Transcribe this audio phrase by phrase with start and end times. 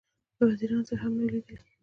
[0.37, 1.57] له وزیرانو سره هم نه وه لیدلې.